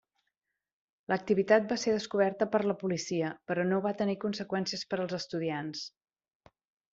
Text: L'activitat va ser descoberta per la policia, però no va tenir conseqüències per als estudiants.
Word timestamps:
L'activitat 1.11 1.67
va 1.73 1.77
ser 1.81 1.93
descoberta 1.95 2.47
per 2.55 2.61
la 2.71 2.75
policia, 2.85 3.29
però 3.51 3.67
no 3.73 3.83
va 3.87 3.93
tenir 4.01 4.17
conseqüències 4.25 4.87
per 4.95 5.01
als 5.05 5.15
estudiants. 5.19 5.85